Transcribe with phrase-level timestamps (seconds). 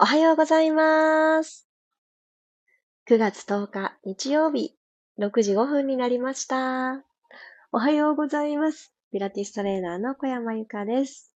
[0.00, 1.66] おはようございます。
[3.10, 4.76] 9月10日日曜日
[5.18, 7.02] 6時5分になりました。
[7.72, 8.94] おはようございます。
[9.10, 11.32] ピラティストレーナーの小山由かです。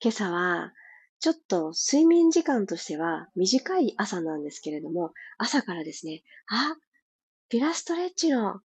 [0.00, 0.74] 今朝は
[1.18, 6.76] ちょっと睡眠時間としては短い朝なんですけれども、朝からですね、あ、
[7.48, 8.60] ピラストレッチの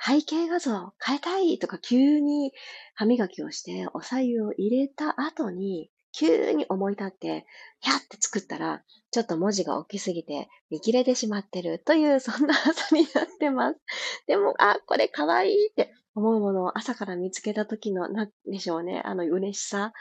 [0.00, 2.52] 背景画像変えたいとか急に
[2.94, 7.46] 歯磨きをしてお白湯を入れた後に急に思い立って、
[7.78, 13.78] ひゃって作ったら、ちょっと文字が大きすぎて見切れてしまってるという、そんな 朝になってます。
[14.26, 19.92] でも、あ、これかわいって思うものを朝から見つけた時の、なんでしょうね、あの嬉しさ。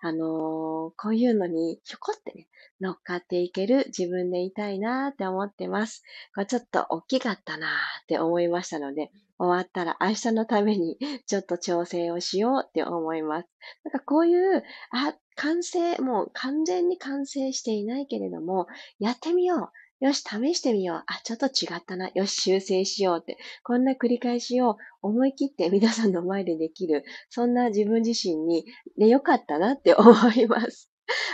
[0.00, 2.48] あのー、こういうのにひょこってね、
[2.80, 6.02] 乗っかっていける自分でいたいなって思ってます。
[6.34, 7.66] これちょっと大きかったな
[8.02, 10.96] って思いましたので、終わったら明日のために
[11.26, 13.48] ちょっと調整をしようって思います。
[13.84, 18.66] なんかこういう、あ、完成、もう完全に完成していないけれども、
[18.98, 20.04] やってみよう。
[20.04, 21.04] よし、試してみよう。
[21.06, 22.10] あ、ちょっと違ったな。
[22.14, 23.38] よし、修正しようって。
[23.62, 27.04] こんな繰り返しを思い切って 皆さんの前でできる。
[27.30, 28.66] そんな自分自身に、
[28.98, 30.90] で、よかったなって 思います。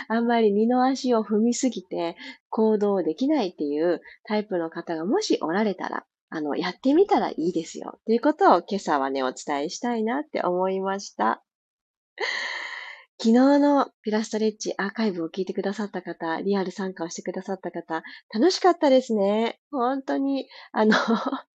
[0.07, 2.15] あんまり二の足を踏みすぎて
[2.49, 7.99] 行動できないっていうタイプの方がもしおられたら、あの、やってみたらいいですよ。
[8.05, 11.43] ということを今朝はね、お伝えしたいなって思いました。
[13.23, 19.61] 昨日のピラストレッチアーカイブを聞いてくださった方、リアル参加をしてくださった方、楽しかったですね。
[19.71, 20.93] 本当に、あの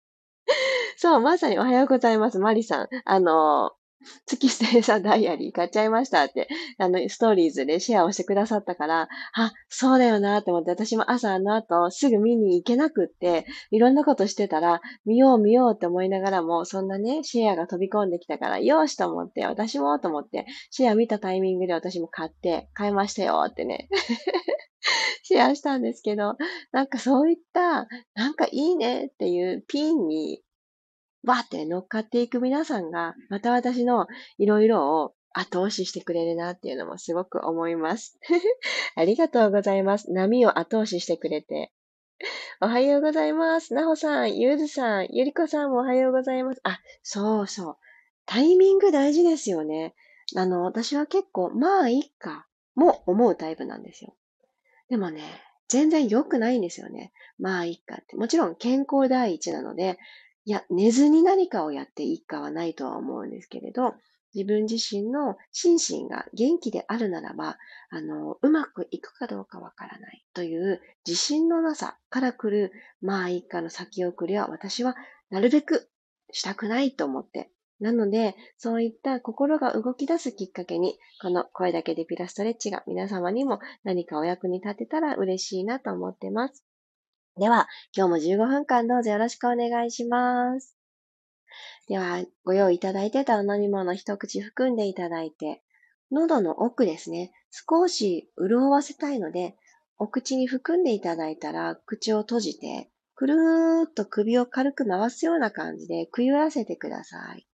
[0.96, 2.89] そう、まさにおはようございます、マリさん。
[3.05, 3.72] あの、
[4.27, 23.88] 月ステーサダイアリー買っちゃいましたって、あの、ストーリーズでシェアをしてくださったから、あ、そうだよなって思って、私も朝あの後すぐ見に行けなくって、いろんなことしてたら、見よう見ようって思いながらも、そんなね、シェアが飛び込んできたから、よしと思って、私もと思って、シェア見たタイミングで私も買って、買いましたよってね。
[25.22, 26.36] シェアしたんですけど、
[26.72, 30.42] なんかそういった、なんかいいねっていうピンに
[31.24, 34.06] わーって乗っかっていく皆さんが、また私の
[34.39, 38.18] いろいろを後押ししてくれるなっていうのもすごく思います。
[38.96, 40.12] ありがとうございます。
[40.12, 41.73] 波を後押ししてくれて。
[42.61, 43.74] おはようございます。
[43.74, 46.61] なほさん、ゆうずさん、ゆりこさんもおはようございます。
[46.64, 47.77] あ、そうそう。
[48.27, 49.95] タイミング大事ですよね。
[50.36, 54.14] あの、私は結構、まあいいか、も思うタイプなんですよ。
[54.89, 55.23] でもね、
[55.68, 57.12] 全然良くないんですよね。
[57.39, 58.17] まあいいかって。
[58.17, 59.98] もちろん健康第一なので、
[60.44, 63.94] いや、寝ずに何かをやっていいかはないとは思うんですけれど、
[64.34, 67.58] 自分自身の心身が元気であるならば、
[67.90, 74.96] あの、うまくいくかどうかわからないという自信のなさから来る、まあ一家の先送りは私は
[75.30, 75.90] なるべく
[76.30, 77.50] したくないと思って。
[77.80, 86.67] なので、そういった心が動き出すきっかけに、この声だけでピラストレッチが皆様にも何かお役に立てたら嬉しいなと思ってます。
[87.38, 90.76] では、今日も15分間どうぞよろしくお願いします。
[91.86, 95.62] では、ご用意いただいてたお飲み物一口含んでいただいて、
[96.10, 99.56] 喉の奥ですね、少し潤わせたいので、
[99.98, 107.46] お口に含んでいただいたら、口を閉じて、くるーっと首を軽く回すような感じでくゆらせてください。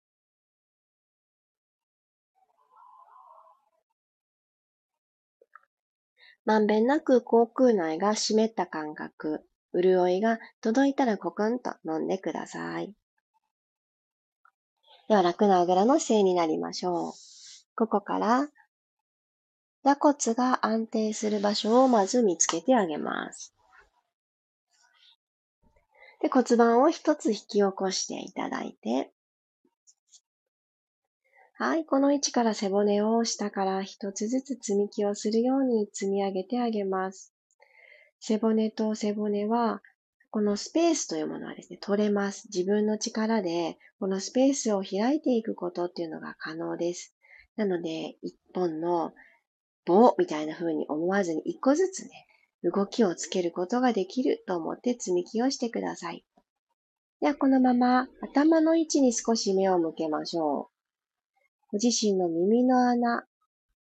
[6.46, 12.94] まんべんなく口腔内が湿った感覚、潤いが届いたらコクンと飲んでください。
[15.10, 17.14] では楽なあぐらの姿勢になりましょう。
[17.76, 18.50] ここから
[19.84, 23.54] 座骨が安定する場所をまず見つけてあげます。
[26.22, 29.12] で骨盤を一つ引き起こしていただいて、
[31.56, 37.33] はい、この位置から背骨を下から一つずつ積み木をするように積み上げてあげます。
[38.26, 39.82] 背骨と背骨は、
[40.32, 42.48] このスペースというものはですね、取れます。
[42.54, 47.14] 自分の力で、このスペースを開いていくことっていうのが可能です。
[47.58, 49.12] なので、一本の
[49.86, 52.26] 棒みたいな風に思わずに一個ずつね、
[52.64, 56.24] 動きをつけることができると思って積み木をしてください。
[57.20, 60.70] では、このまま頭の位置に少し目を向けましょ
[61.72, 61.74] う。
[61.74, 63.28] ご自身の耳の穴、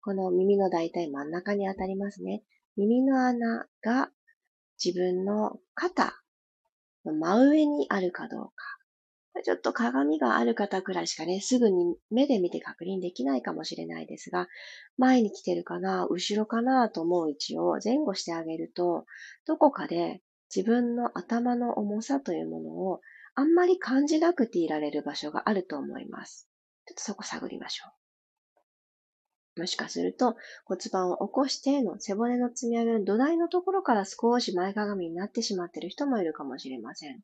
[0.02, 2.42] この耳の大体真ん中に当たりますね。
[2.76, 4.10] 耳の穴が
[4.84, 6.14] 自分の肩
[7.06, 8.54] の真上にあるかどうか。
[9.44, 14.48] ちょっと鏡がある方くらいしかね、すぐに目で見て確認できないかもしれないですが、
[14.98, 19.06] 前に来てるかな、後ろかなと思う位置を前後してあげると、
[19.46, 20.22] どこかで
[20.54, 23.00] 自分の頭の重さというものを
[23.36, 26.50] あんまり感じなくていられる場所があると思います。
[26.86, 28.01] ちょっとそこ探りましょう。
[29.58, 37.20] もしかすると骨盤を起こしての背骨の積み上げの土台のところから少し前かがみになってしまっている人もいるかもしれません。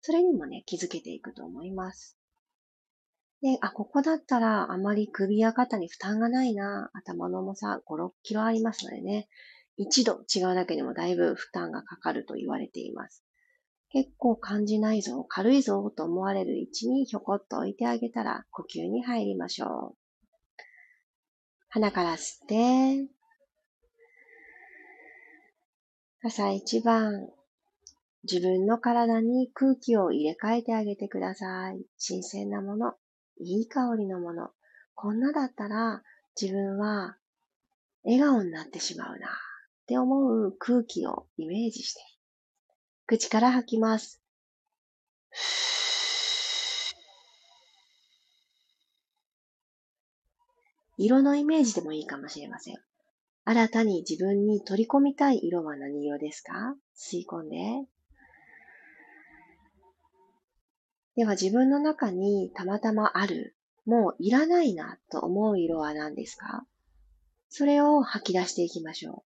[0.00, 2.16] それにもね、気づけていくと思います。
[3.40, 6.90] で、あ、ここだったらあまり首や肩に負担がないな。
[6.92, 9.28] 頭の重さ5、6キロありますのでね。
[9.76, 13.24] 一度違うだけでもだいぶ負担がかかると言われています。
[13.90, 20.01] 結構感じないぞ、軽いぞと思われる位置にひょこっと置いてあげたら呼吸に入りましょう。
[21.74, 23.08] 鼻から吸って、
[26.22, 27.30] 朝一番、
[28.30, 31.82] 自分の体に空気を入れ替えてあげてください。
[31.96, 32.92] 新鮮なもの、
[33.40, 34.50] いい香りのもの。
[34.94, 36.02] こんなだったら
[36.38, 37.16] 自分は
[38.04, 39.30] 笑顔になってしまうなっ
[39.86, 42.02] て思う空気をイメージして、
[43.06, 44.20] 口から吐きます。
[51.04, 52.76] 色のイメージでもいいかもしれません。
[53.44, 56.76] 新たに自分に取り込みたい色は何色ですか？
[56.96, 57.56] 吸い込んで。
[61.16, 66.64] では自分の中にたまたまある、もういらないなと思う色は何ですか？
[67.48, 69.22] それを吐き出していきましょう。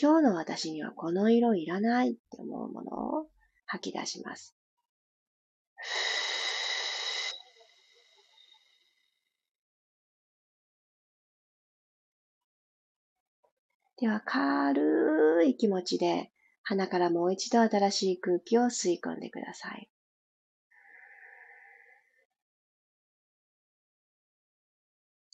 [0.00, 2.90] 今日の私にはこの色いらないって思うもの
[3.22, 3.26] を
[3.66, 4.54] 吐き出します。
[14.00, 16.30] では、軽い気持ちで
[16.62, 19.88] 鼻からもう一度新しい空気を吸い込んでください。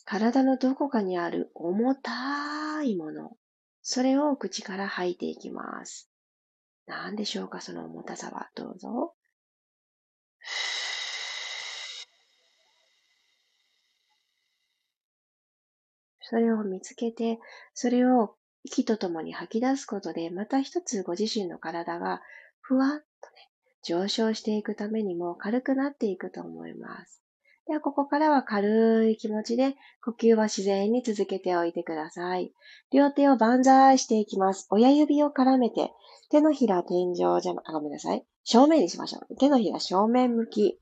[0.07, 3.37] 体のどこかにある重たいもの、
[3.83, 6.11] それを口から吐いていきます。
[6.87, 8.49] 何でしょうか、その重たさは。
[8.55, 9.15] どうぞ。
[16.21, 17.39] それを見つけて、
[17.75, 22.23] それを息とともに吐き出すことで、また一つご自身の体が
[22.61, 23.05] ふわっとね、
[23.83, 27.23] 上昇していくためにも軽くなっていくと思います。
[27.67, 32.53] では、ここからは軽い気持ちで、呼吸は自然に続けておいてください。
[32.93, 34.67] 両手を万歳していきます。
[34.71, 35.93] 親指を絡めて、
[36.31, 37.31] 手のひら天井じゃ、
[37.65, 38.27] あ、ごめんなさい。
[38.45, 39.37] 正面にしましょう。
[39.37, 40.79] 手のひら正面向き。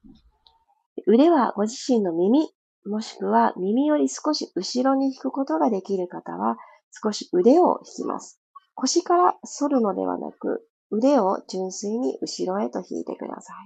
[1.07, 2.49] 腕はご自身の耳、
[2.85, 6.57] もしくは耳より少し後ろに引くことができる方は、
[6.93, 8.41] 少し腕を引きます。
[8.75, 13.57] 腰から反るのではなく、腕を純粋に後ろへと引いてください。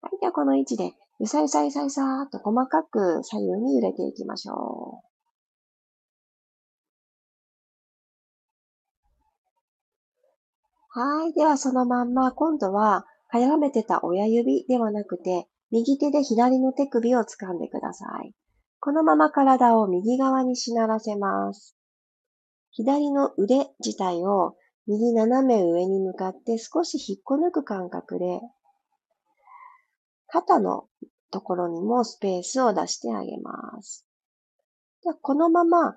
[0.00, 0.20] はい。
[0.20, 5.08] では、この位置でゆさゆさゆさゆさーっと細かく左右に揺れていきましょう。
[10.90, 11.32] はい。
[11.32, 18.32] ではそのまんま、今度は、かやめてた親指ではなくて、右手で左の手首を掴んでください。
[18.80, 21.77] このまま体を右側にしならせます。
[22.70, 24.56] 左の腕自体を
[24.86, 28.40] 右斜め上に向かって少し引っこ抜く感覚で
[30.28, 30.84] 肩の
[31.30, 34.06] ところにもスペースを出してあげます。
[35.04, 35.96] でこのまま、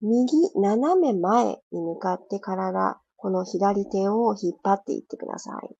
[0.00, 5.76] 右斜め前に向かって体、この左手を引っ張っていってください。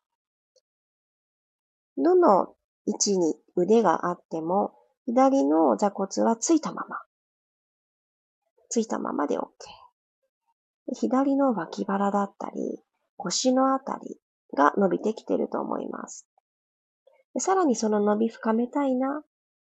[1.96, 2.54] どの
[2.86, 4.74] 位置に腕があっても、
[5.06, 6.98] 左の座骨はついたまま。
[8.68, 9.44] ついたままで OK。
[10.94, 12.82] 左の脇腹だったり、
[13.16, 14.18] 腰のあたり
[14.56, 16.26] が伸びてきてると思います。
[17.38, 19.22] さらにその伸び深めたいな。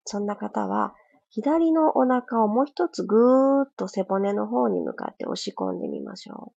[0.05, 0.95] そんな方は、
[1.31, 6.53] 左のお腹をもう一つぐーっと背骨の方に向かって押し込んでみましょ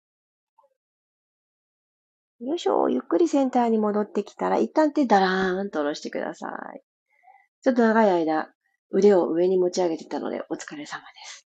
[2.42, 2.46] う。
[2.46, 2.90] よいしょ。
[2.90, 6.82] ゆっくりセンターに戻ってきたら、一旦手だらーんと下ろしてください。
[7.62, 8.50] ちょっと長い間、
[8.90, 11.48] 腕を上に持ち上げてたので、お疲れ様です。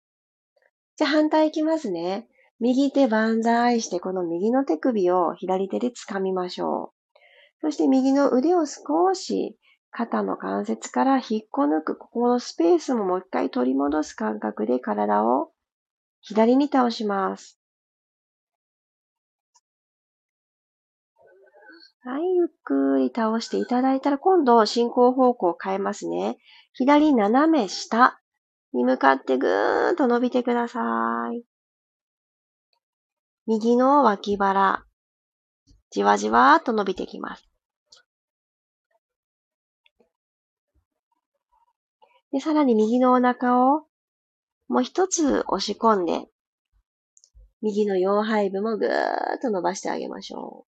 [0.97, 2.29] じゃあ反対いきますね。
[2.62, 7.19] 右手万歳して、この右の手首を左手で掴みましょう。
[7.61, 9.59] そして右の腕を少し
[9.90, 15.50] 肩の関節から引っこ抜く、ここのスペースももう一回取り戻す感覚で体を
[16.21, 17.59] 左に倒します。
[22.04, 26.38] はい、ゆっくり倒していただいたら、今度進行方向を変えますね。
[26.75, 28.21] 左斜め下
[28.73, 30.81] に向かってぐーんと伸びてくださ
[31.35, 31.51] い。
[33.47, 34.85] 右の脇腹、
[35.91, 37.49] じわじわーっと伸びてきます。
[42.31, 43.87] で、さらに右のお腹を
[44.69, 46.29] もう一つ押し込んで、
[47.61, 50.73] 右の腰背部もぐーっと伸ばしてあげましょう。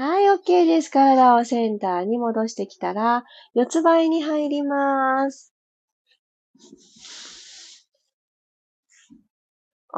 [0.00, 0.90] はい、OK です。
[0.90, 3.24] 体をセンターに戻してきたら、
[3.54, 5.54] 四つ倍に入ります。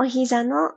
[0.02, 0.72] お膝の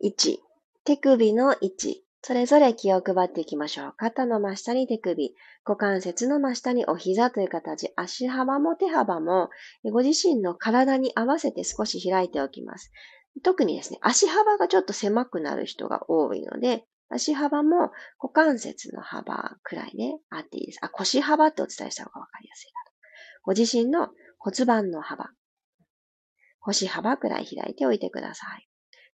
[0.00, 0.40] 位置、
[0.84, 3.94] 手首の位置、それぞれ気を配っていきましょう。
[3.96, 5.34] 肩の真下に手首、
[5.66, 9.50] 股関節の真下にお膝という形、足幅も手幅も
[9.92, 12.92] ご自身の体に合わせて少し開いておきます。
[13.42, 17.90] 特にですね、足幅がちょっと狭くなる人が多いので、足幅も
[18.22, 20.78] 股関節の幅くらいね、あっていいです。
[20.82, 22.92] あ、腰幅ってお伝えした方がわかりやすいかと。
[23.42, 25.30] ご自身の骨盤の幅、
[26.66, 28.68] 腰幅くらい開いておいてください。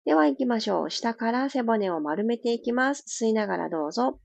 [0.04, 0.90] では行きましょう。
[0.90, 3.04] 下から背骨を丸めていきます。
[3.06, 4.20] 吸いながらどうぞ。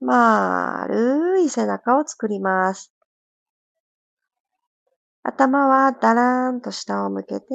[0.00, 2.92] 丸い背中を作ります。
[5.22, 7.46] 頭はだらーんと下を向けて、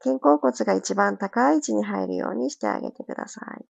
[0.00, 3.64] 肩甲骨が一番高い位置に入るようにしてあげてください。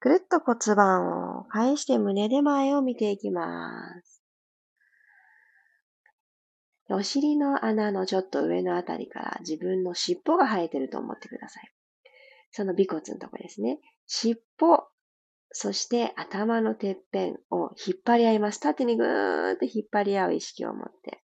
[0.00, 4.22] くるっと骨盤を返して胸で前を見ていきます。
[6.90, 11.70] お尻の穴のちょっと上のあたりから自分の尻尾が生えてると思ってください。
[12.50, 13.78] その尾骨のところですね。
[14.06, 14.88] 尻尾、
[15.50, 18.60] そして頭のてっぺんを引っ張り合います。
[18.60, 21.22] 縦にぐーっと引っ張り合う意識を持って。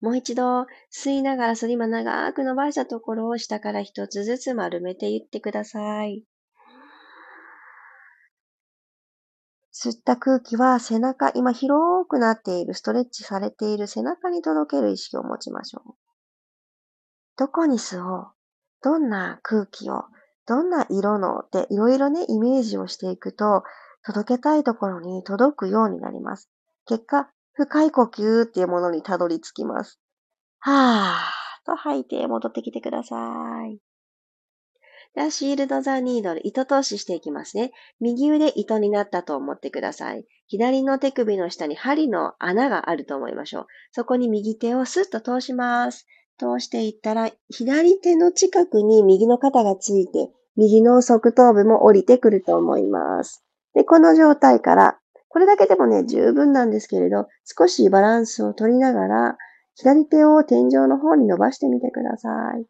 [0.00, 6.24] もう一度吸いながらそれ今長く伸ばしたところを下から一つずつ丸めていってください。
[9.82, 15.94] 吸った空気は背中、今広くなっている、ストレッチされている背中に届ける意識を持ちましょう。
[17.38, 18.28] どこに吸おう
[18.82, 20.04] どんな空気を
[20.46, 23.62] どんな色のっていろいろね、イメージをしていくと、
[24.04, 26.50] 届けたいところに届くようになります。
[26.84, 29.98] 結果、深い呼吸っていうものにたどり着きます。
[30.58, 33.16] はーと吐いて戻ってきてくださ
[33.64, 33.78] い。
[35.14, 37.72] では、シールドザニードル、糸通ししていきますね。
[38.00, 40.24] 右腕糸になったと思ってください。
[40.46, 43.66] 左の手首の下に針の穴があると思いましょう。
[43.90, 46.06] そこに右手をスッと通します。
[46.38, 53.44] 通していったら、左手の近くに右の肩がついて、右の側頭部も降りてくると思います。
[53.74, 54.98] で、この状態から、
[55.28, 59.38] これだけでもね、十分なんですけれど、少しバランスを取りながら、
[59.74, 62.66] 左手を天井の方に伸ばしてみてください。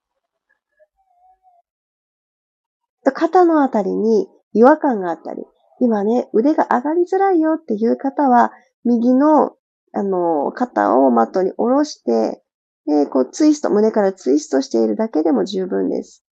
[3.12, 5.44] 肩のあたりに違和感があったり、
[5.80, 8.52] 今ね、腕が上がりづらいよっていう方は、
[8.84, 9.56] 右の、
[9.92, 12.42] あの、肩をマットに下ろして、
[12.86, 16.24] で、こうツイスト、胸からツイストしているだけでも十分です。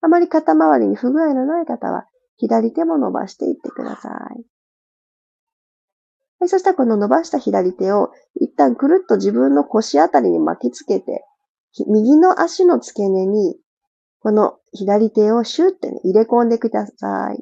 [0.00, 2.06] あまり肩周りに不具合のない方は、
[2.36, 4.12] 左手も伸ばしていってください。
[6.38, 11.24] はい、そしたらこの伸ばした左手を一旦くるっと自分の腰あたりに巻きつけて、
[11.86, 13.58] 右の足の付け根に、
[14.26, 17.40] この左手をシュッて、ね、入れ込んでください。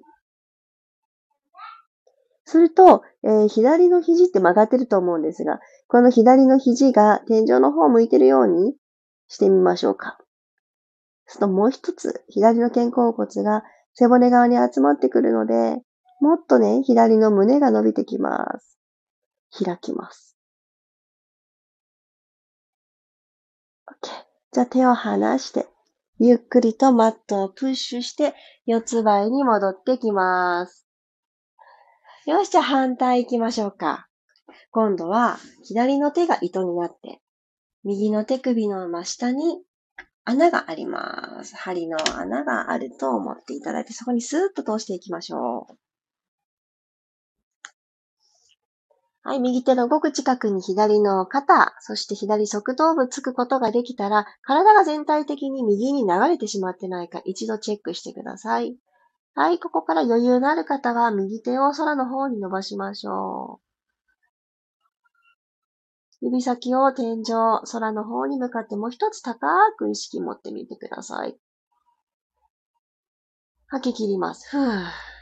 [2.45, 8.75] すると、えー、左の肘って曲がってると思うんですが、この左の肘が天井の方を向いてるように
[9.29, 10.19] してみましょうか。
[11.25, 13.63] するともう一つ、左の肩甲骨が
[13.95, 15.81] 背骨側に集まってくるので、
[16.21, 18.79] もっとね、左の胸が伸びてきます。
[19.65, 20.37] 開きます。
[23.89, 24.11] OK。
[24.53, 25.67] じゃあ手を離して、
[26.19, 28.35] ゆっくりとマットをプッシュして、
[28.67, 30.87] 四つ倍に戻ってきます。
[32.27, 34.09] よし、じゃあ反対行きましょうか。
[34.71, 37.21] 今度は、左の手が糸になって、
[37.83, 39.63] 右の手首の真下に
[40.25, 41.57] 穴があります。
[41.57, 45.84] 針の穴があると思っていただいて、そこにスーッと通していきましょう。
[49.27, 58.77] はい、右手のごく近くに左の肩、そして左側頭部つくことができたら、体が全体的に右に流れてしまってないか一度チェックしてください。
[59.35, 63.65] はい、ここから余裕のある方は右手を空の方に伸ばしましょう。
[66.21, 67.25] 指先を天井、
[67.73, 69.47] 空の方に向かってもう一つ高
[69.79, 71.35] く意識持ってみてください。
[73.69, 74.51] 吐き切ります。
[74.51, 75.14] ふぅ。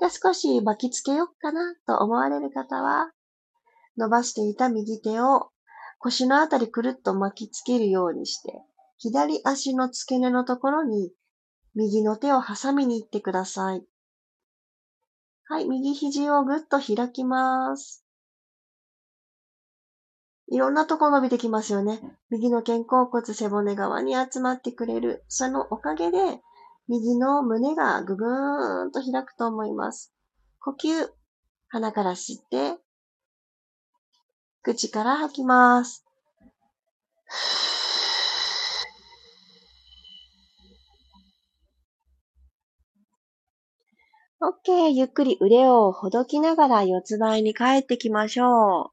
[0.00, 3.12] で少し巻きつけよっかなと思われる方は、
[3.96, 5.50] 伸ばしていた右手を
[5.98, 8.62] 腰のあたりくるっと巻きつけるようにして、
[8.98, 11.12] 左足の付け根のところに
[11.74, 13.84] 右の手を挟みに行ってください。
[15.44, 18.04] はい、右肘をぐっと開きます。
[20.48, 22.00] いろんなとこ伸びてきますよね。
[22.30, 25.24] 右の肩甲骨、背骨側に集まってくれる。
[25.28, 26.40] そのおかげで、
[26.90, 30.12] 右の胸がぐぐーんと開くと思います。
[30.58, 31.08] 呼吸。
[31.68, 32.78] 鼻から吸って、
[34.62, 36.04] 口から吐きます。
[44.40, 44.90] OK。
[44.90, 48.90] ゆっくり腕をほどきながら四つ倍に帰ってきましょ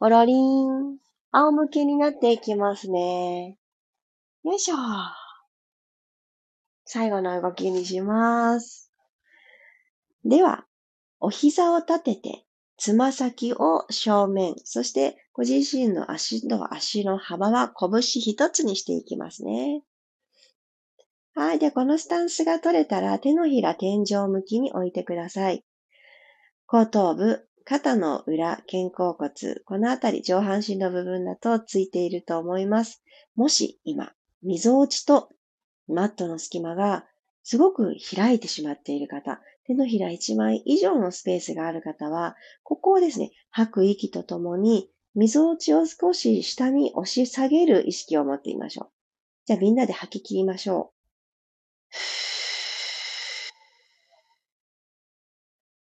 [0.00, 0.06] う。
[0.06, 0.96] おろりん。
[1.30, 3.58] 仰向けになっていきますね。
[4.44, 4.76] よいしょ。
[6.94, 8.92] 最後の動きにします。
[10.26, 10.66] では、
[11.20, 12.44] お膝を立てて、
[12.76, 19.82] つま先を正面、そしてご自身の足と足の幅は拳一つにしていきますね。
[21.34, 21.58] はい。
[21.58, 25.64] で、このスタンスが取れたら手のひら天井向きに置いてください。
[26.66, 29.30] 後頭部、肩の裏、肩甲骨、
[29.64, 33.02] このあたり上半身の部分だとついていると思います。
[33.34, 35.30] もし今、溝落ちと
[35.88, 37.06] マットの隙間が
[37.42, 48.90] すごく開いてしまっている方、手のひら1枚以上のスペースがある方は、ここをですね、吐く息とともに、溝落ちを少し下に押し下げる意識を持ってみましょう。
[49.44, 51.02] じゃあみんなで吐き切りましょう。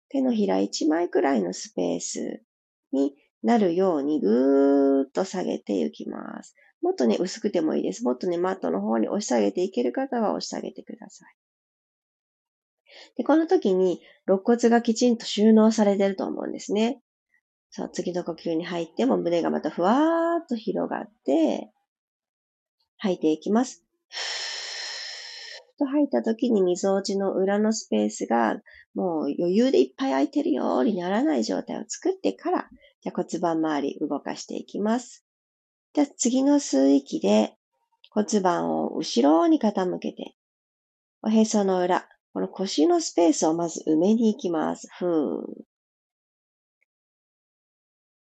[0.09, 2.43] 手のひら1枚くらいのスペース
[2.91, 6.55] になるようにぐーっと下げていきます。
[6.81, 8.03] もっとね、薄くてもいいです。
[8.03, 11.35] もっとね、マットの方に押し下げていける方は押し下げてください。
[13.17, 17.01] で、この時に肋骨がきちんと収納されてると思うんですね。
[17.69, 21.71] そう、次の呼吸に入っても胸がまたふわーっと広がって、
[22.97, 23.83] 吐いていきます。
[25.79, 28.61] と吐いた時に溝落ちの裏のスペースが
[28.93, 32.69] もう余裕でいっぱい空いてるようにならない状態を作ってから、
[33.01, 35.25] じゃ骨盤周り動かしていきます。
[35.93, 37.53] じゃあ次の吸う息で
[38.11, 40.35] 骨盤を後ろに傾けて、
[41.21, 44.87] おへその裏、この腰のスペースをまず埋めに行きます。
[44.97, 45.63] ふー。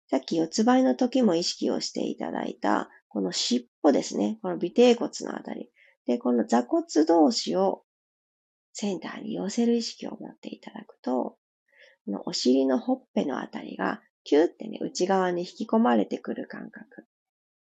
[0.07, 4.37] さっき四つ倍の時も意識をしていただいた、この尻尾ですね。
[4.41, 5.71] この尾低骨のあたり。
[6.05, 7.83] で、この座骨同士を
[8.73, 11.37] センターに寄せる意識を持っていただくと、
[12.05, 17.07] このお尻のほっぺのあたりがキューってね、内側に引き込まれてくる感覚。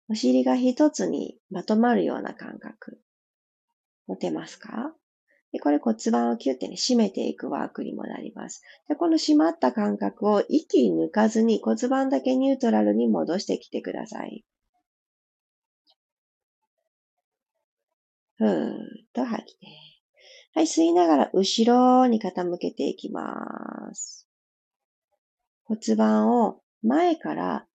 [0.10, 3.00] お尻が一つにまとまるような感覚。
[4.08, 4.94] 持てますか？
[5.54, 8.64] で、これ骨盤をキュッてね、締めていくワークにもなります。
[8.90, 14.44] で、この締まった感覚を息抜かずに骨盤だけニュートラルに戻してきてください。
[18.38, 18.78] ふーっ
[19.14, 19.68] と吐きて。
[20.56, 24.28] はい、吸いながら後ろに傾けていきます。
[25.66, 27.68] 骨盤を前から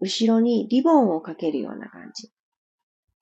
[0.00, 2.30] 後ろにリボンをかけるような感じ。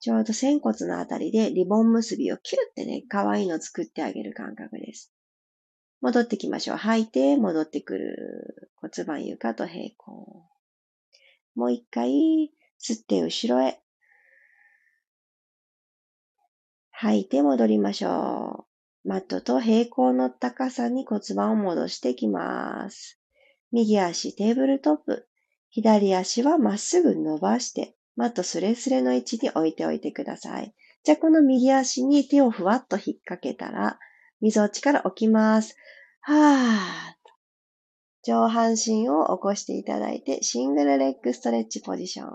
[0.00, 5.12] ちょうど仙骨のあたりでリボン結びをキュッてね、可愛いの作ってあげる感覚です。
[6.00, 6.76] 戻ってきましょう。
[6.76, 8.70] 吐いて、戻ってくる。
[8.76, 10.44] 骨盤床と平行。
[11.54, 13.80] もう一回、吸って後ろへ。
[16.90, 18.66] 吐いて戻りましょ
[19.04, 19.08] う。
[19.08, 23.18] マットと平行の高さに骨盤を戻してきます。
[23.72, 25.26] 右足テーブルトップ。
[25.74, 30.72] 左足はまっすぐ伸ばして、マットスレスレの位置に置いておいてください。
[31.02, 33.98] じゃあこの右足に手をふわっと引っ掛けたら、
[34.40, 35.76] 溝落ちから起きます。
[36.20, 37.14] はー
[38.22, 42.28] 上半身を起こしていただいて、シングルレッグストレッチポジション。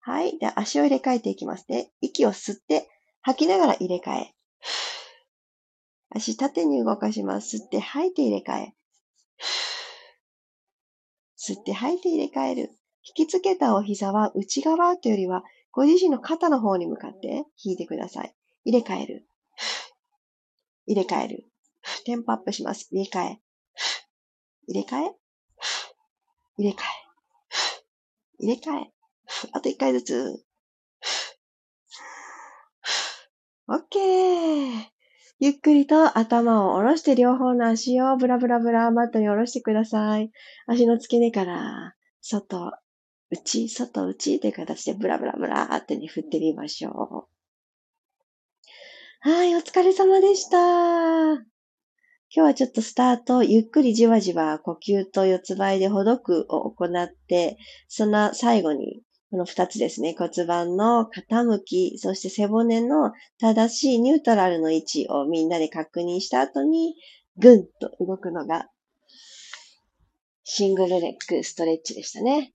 [0.00, 0.36] はい。
[0.40, 1.92] で、足を入れ替えていきますね。
[2.00, 2.88] 息を吸って、
[3.22, 4.34] 吐きながら入れ替え。
[6.10, 7.58] 足縦に動かします。
[7.58, 8.74] 吸って吐いて入れ替え。
[11.46, 12.70] 吸って吐いて入れ替える。
[13.04, 18.34] 引きつけたお膝は内側というよりは、ご自身の肩の方に向かって引いてください。
[18.64, 19.28] 入れ替える。
[20.86, 21.44] 入れ替える。
[22.04, 22.88] テンポアップします。
[22.90, 23.40] 入れ替え。
[24.66, 25.14] 入れ替え。
[26.58, 27.06] 入れ替え。
[28.40, 28.92] 入れ替え。
[29.52, 30.44] あと一回ずつ。
[33.68, 34.95] OK!
[35.38, 40.30] ゆっくりと頭を下ろして両方の足をブラブラブラマットに下ろしてください。
[40.66, 42.72] 足の付け根から外、
[43.30, 47.28] 内、外、内という形でブラブラブラーってね、振ってみましょ
[49.24, 49.28] う。
[49.28, 50.58] はい、お疲れ様でした。
[50.58, 51.44] 今
[52.30, 60.14] 日はちょっとスタート、ゆっくりじわじわ呼吸と四つ倍でほどくを行って、その最後にこの二つですね。
[60.16, 66.94] 骨盤の傾き、そして背骨の正しいニュートラルの位置をみんなで確認した後に、
[67.36, 68.68] ぐんと動くのが、
[70.44, 72.52] シングルレッグストレッチでしたね。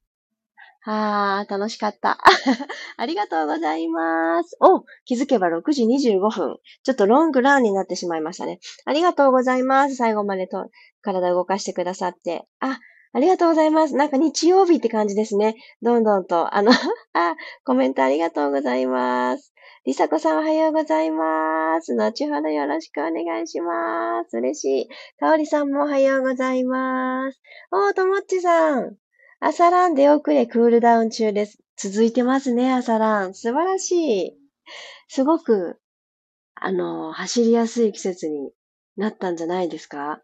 [0.84, 2.18] はー、楽しかった。
[2.98, 4.58] ありがとうございます。
[4.62, 6.58] お、気づけば6時25分。
[6.84, 8.60] ちょっとロングランになってしまいましたね。
[8.86, 9.96] ありがとうございます。
[9.96, 12.48] 最後までと体動かしてくださって。
[12.60, 12.80] あ、
[13.14, 13.96] ありがとうございます。
[13.96, 15.56] なんか日曜日って感じですね。
[15.82, 16.72] どんどんと、あの
[17.14, 19.54] あ、コメントありがとうございます。
[19.86, 21.94] りさこさんおはようございます。
[21.96, 24.38] 後ほどよろしくお願いします。
[24.38, 24.90] 嬉しい。
[25.20, 27.42] かおりさんもおはようございます。
[27.72, 28.96] おー、ともっちさん。
[29.42, 31.58] 朝ラン出遅れクールダウン中です。
[31.76, 33.34] 続いてますね、朝ラン。
[33.34, 34.38] 素晴らしい。
[35.10, 35.80] すごく、
[36.56, 38.52] あの、走りやすい季節に
[38.98, 40.22] なったんじゃないですか？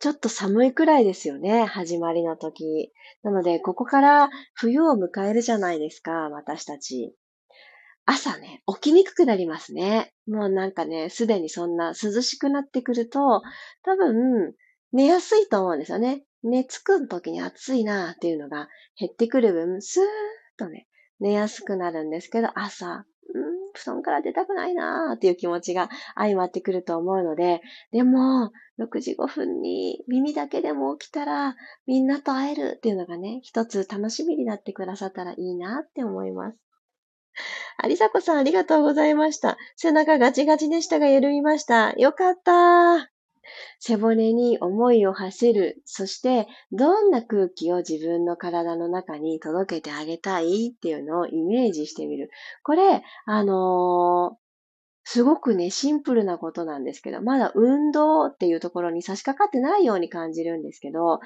[0.00, 2.90] ちょっと寒いくらいですよね、始まりの時。
[3.22, 7.14] なので、ここから冬を迎えるじゃないですか、私たち。
[8.06, 10.14] 朝ね、起きにくくなりますね。
[10.26, 13.42] もうなんかね、すでにそんな涼しくなってくると、
[13.82, 14.54] 多分、
[14.92, 16.24] 寝やすいと思うんですよね。
[16.42, 20.06] 寝つく時に暑いなっていうのが減ってくる分、スーッ
[20.56, 20.88] とね、
[21.20, 23.04] 寝やすくなるんですけど、朝、
[23.74, 27.60] 布団から出たくないなーっていう気持ちが相まってくると思うので、
[27.92, 31.56] でも、6時5分に耳だけでも起きたら、
[31.86, 36.58] みんなと会えるっていうのがね、一つ楽しみになってくださったらいいなって思います。
[37.78, 39.56] ありさこさんありがとうございました。
[39.76, 41.92] 背中ガチガチでしたが緩みました。
[41.92, 43.09] よかったー。
[43.78, 45.82] 背骨に思いを馳せる。
[45.84, 52.30] そして、どんな空気を自分の体の中に届けてあげたいっていうのをイメージしてみる。
[52.62, 54.50] これ、あのー
[55.12, 61.18] すごくね、シンプルなことなんですけど、まだ運動っていうところに差し掛かってないように感じるんですけど、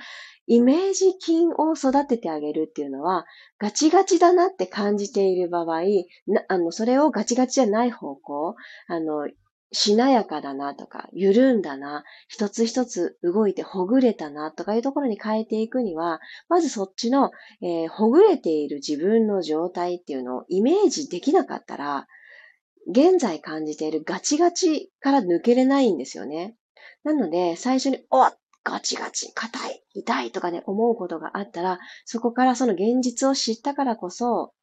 [0.47, 3.27] イメージ筋を育ててあげるっていうのは、
[3.59, 5.83] ガチガチだなって感じている場合、
[6.49, 8.55] あの、それをガチガチじゃない方向、
[8.89, 9.29] あの、
[9.75, 22.07] しなやかだなとか、緩んだな、一つ一つ動いてほぐれたなとかいうところに変えていくには、まずそっちの、えー、ほぐれている自分の状態っていうのをイメージできなかったら、
[22.89, 26.57] 現在感じているガチガチから抜けれないんですよね。
[27.03, 34.55] なので、最初に、おっガチガチ、硬い、痛いとかね、思うことがあったら、そこからその現実を知ったからこそ、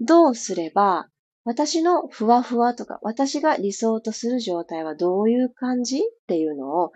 [0.00, 1.08] どうすれば
[1.44, 6.92] 私のふわふわとか、私が理想とする状態はどういう感じっていうのを、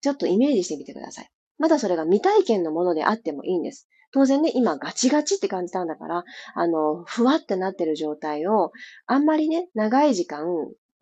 [0.00, 1.30] ちょっとイメージしてみてください。
[1.58, 3.88] まだそれが未体験のものであってもいいんです。
[4.12, 6.24] 当然ね、今ガチガチって感じたんだから、
[6.54, 8.72] あの、ふわってなってる状態を、
[9.06, 10.46] あんまりね、長い時間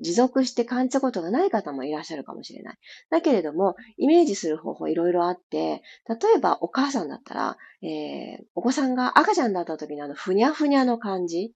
[0.01, 2.79] 持続して感じたことがない方もいらっしゃるかもしれない。
[3.11, 11.55] だけれども、イメージする方法いろいろあって、例えばお母さんだったら、えー、お子さんが赤ちゃんだった時のあのふにゃふにゃの感じ、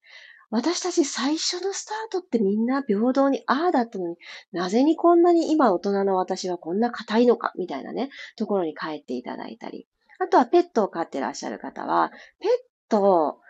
[0.55, 4.17] 私たち最初のスタートってみんな平等にああだったのに、
[4.53, 9.89] なぜにこんなに今大人の私はこんな硬いのか、みたいなね、ところに帰っていただいたり。
[10.21, 12.51] あとはペットを飼ってらっしゃる方は、ペッ
[12.89, 13.41] ト、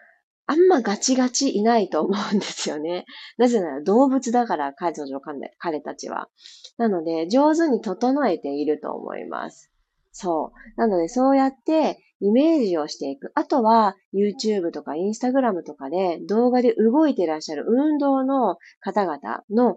[0.47, 3.05] あんまガチガチいないと思うんですよね。
[3.37, 5.21] なぜなら動物だから彼女、
[5.59, 6.31] 彼たちは。
[6.79, 9.74] なので、上手に整えていると思います。
[10.17, 10.81] そう。
[10.81, 13.33] なので、そうやってイメージをしていく。
[13.35, 19.77] あとは、YouTube とか Instagram とかで動画で動いてらっしゃる運動の方々の、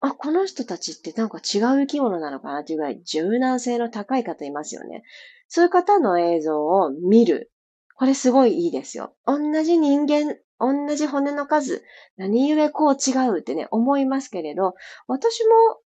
[0.00, 5.02] あ、この人たちってなんか違う生き物なのかなっていうぐらい柔軟性の高い方いますよね。
[5.48, 7.50] そういう方の映像を見る。
[7.96, 9.14] これすごいいいですよ。
[9.24, 11.82] 同じ人間、同じ骨の数、
[12.18, 14.74] 何故こう違うってね、思いますけれど、
[15.06, 15.80] 私も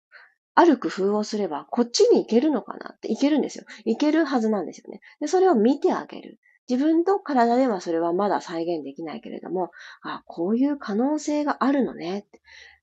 [0.54, 3.66] ある工夫をすれば、こっちに行けるのかなって行けるんですよ。
[3.86, 5.02] 行けるはずなんですよね。
[5.20, 6.40] で、それを見てあげる。
[6.70, 9.72] 自分の体ではそれはまだ再現できないけれども、
[10.04, 12.26] あ、こういう可能性があるのね。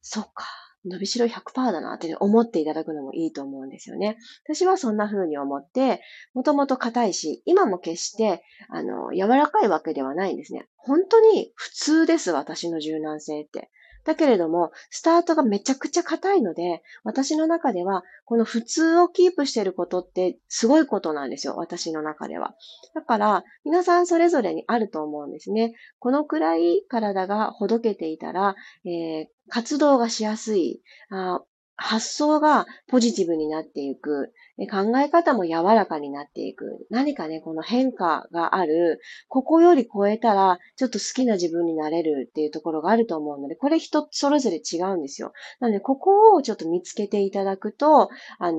[0.02, 0.46] そっか。
[0.84, 4.16] 伸びしろ100%だなって思っていただくのもいいと思うんですよね。
[4.44, 6.00] 私はそんな風に思って、
[6.34, 10.66] もともと硬いし、今も決して、あの、柔らかいわけではないんですね。
[10.76, 13.70] 本当に普通です、私の柔軟性って。
[14.04, 21.56] だけれども、スタートがめちゃくちゃ硬いので、私の中では、この普通をキープしていることってすごいことなんですよ。
[21.56, 22.54] 私の中では。
[22.94, 25.74] だから、皆さんそれぞれにあると思うんですね。
[25.98, 31.40] このくらい体がほどけていたら、えー、活動がしやすいあ、
[31.80, 34.32] 発想がポジティブになっていく、
[34.68, 45.32] 考え方も柔らかになっていく、何かね、この変化がある、ここより超えたら、ちょっと好きな自分になれるっていうところがあると思うので、これ人それぞれ違うんですよ。
[45.60, 48.10] なので、ここをちょっと見つけていただくと、
[48.40, 48.58] あの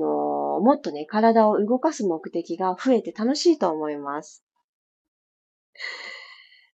[0.62, 4.42] もっとね、体を動かす目的が増えて楽しいと思います。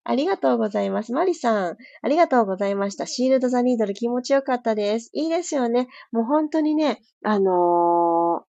[0.05, 1.13] ありがとうございます。
[1.13, 3.07] マリさん、ありがとうございました。
[3.07, 5.11] シールド・ザ・ニードル気持ちよかったです。
[5.15, 5.89] いいですよね。
[6.13, 8.45] もう本当にね、あの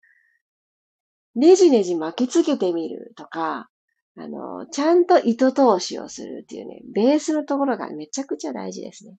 [1.37, 3.69] ー、ねじねじ巻きつけてみるとか、
[4.17, 9.17] あのー、ちゃんと糸通しをするっていうね、ベースのところがめちゃくちゃ大事ですね。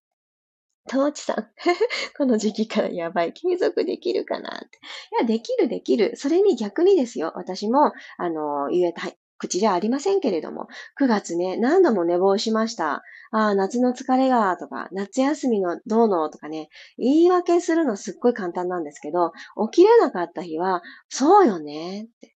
[0.88, 1.36] トーチさん。
[2.18, 3.32] この時期からやばい。
[3.32, 4.66] 継続できるかなって。
[4.66, 6.14] いや、できるできる。
[6.16, 7.32] それに逆にですよ。
[7.36, 10.68] 私も、あの、言えた、口じゃありませんけれども、
[10.98, 13.02] 9月ね、何度も寝坊しました。
[13.30, 16.68] ああ、夏の疲れが、とか、夏休みのどうの、とかね、
[16.98, 19.32] 言い訳するのすっごい簡単なんですけど、
[19.70, 22.33] 起きれなかった日は、そうよね、って。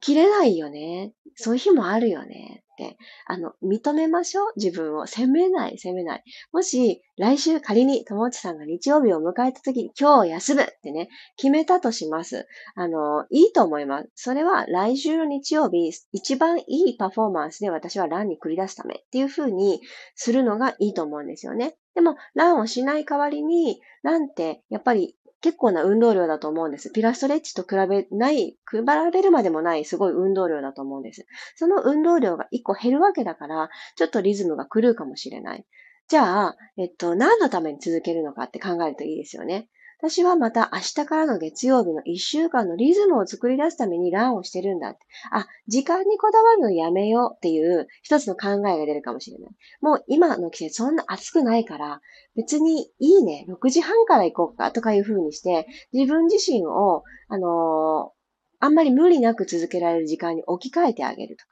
[0.00, 1.12] 起きれないよね。
[1.36, 2.64] そういう日もあるよね。
[2.74, 4.52] って、あの、認めましょう。
[4.56, 5.06] 自分を。
[5.06, 6.24] 責めない、責めない。
[6.52, 12.46] もし、来週仮に友内さんが日曜日を迎えた時、今日休むってね、決めたとします。
[12.74, 14.08] あの、いいと思います。
[14.14, 19.80] それは来週の日曜日、一番いいパフォーマンスで私はランに繰り出すためっていう風に
[20.14, 21.76] するのがいいと思うんですよね。
[21.94, 26.90] でも、ランをしない代わりに、ランって、やっぱり結構な運動量だと思うんです。
[26.90, 31.26] ピラストレッチと比べない、配られるまでもないすごい運動量だと思うんです。
[31.54, 35.66] その運動量が1個減るわけだから、ちょっとリズムが狂うかもしれない。
[36.08, 39.68] じゃあ、えっと、何のために続けるのかって考えるといいですよね。
[40.06, 44.98] 私はまた明日からの月曜日の一週間のリズムを作り出すためにランをしてるんだって。
[45.30, 49.50] あ、時間にこだわるのやめようっていう一つの考えが出るかもしれない。
[49.80, 52.02] もう今の季節そんな暑くないから、
[52.36, 61.50] 別にいいね、6時半から行こうかとかいう風にして、自分自身を、あのー、あんまり無理なく続けられる時間に置き換えてあげるとか。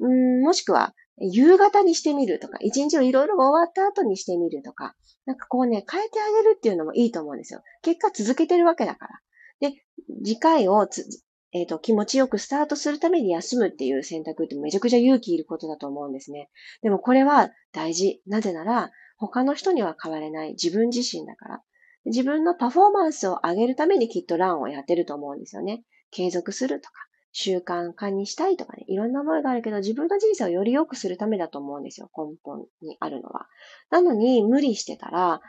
[0.00, 4.94] うん、もしくは、夕方にしてみるとか、一日をいろいろ終わった後にしてみるとか、
[5.26, 7.62] なんかこうね、変えてあげるっていうのもいいと思うんですよ。
[7.82, 9.20] 結果続けてるわけだから。
[9.60, 9.84] で、
[10.24, 10.88] 次回を
[11.52, 16.48] えっ、ー、と、気持ちよくスタートするために休むっていう選択ってめちゃくちゃ勇気いることだと思うんですね。
[16.82, 18.22] でもこれは大事。
[18.26, 21.62] なぜなら、他の人には変われない自分自身だから。
[22.06, 25.84] 自分のパフォーマンスを上げるためにきっとランをやってると思うんですよね。
[26.10, 26.94] 継続するとか、
[27.32, 33.46] 習慣化にしたいとかね、いろんな思いがあるけど、自分の人生をより良くするためだと思うんですよ、根本にあるのは。
[33.90, 35.40] なのに、無理してたら、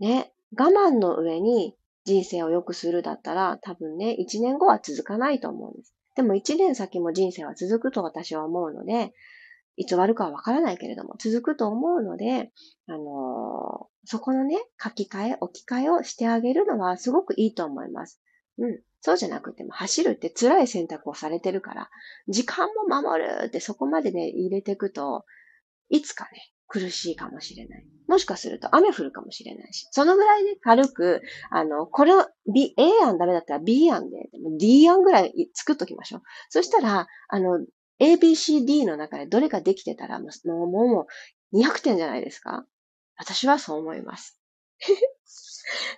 [0.00, 5.94] ね、我慢の上に人生を良くするだったら、多分ね、1年後は続かないと思うんです。
[6.16, 9.12] でも1年先も人生は続くと私は思うので、
[9.76, 12.50] いつ終わるかはわからないけれども、続くと思うので、
[12.88, 18.20] あのー、そこのね、書き換え、置き換えをしてあげるのはすごくいいと思います。
[18.58, 18.80] うん。
[19.00, 21.90] そうじゃなくても、走るって辛い選択をされてるから、
[22.28, 25.24] 時間も守るってそこまでね、入れていくと、
[25.88, 26.30] いつかね、
[26.68, 27.86] 苦しいかもしれない。
[28.08, 29.86] もしかすると雨降るかもしれないし。
[29.90, 36.22] そのぐらいで軽く、あの、これを B、A 案ダメだったら B 案で、D 案ぐらい作っときましょう。
[36.48, 37.64] そしたら、あの、
[37.98, 41.06] A, B, C, D の中でどれかできてたら、もう、も
[41.52, 42.66] う200点じゃないですか
[43.16, 44.38] 私はそう思います。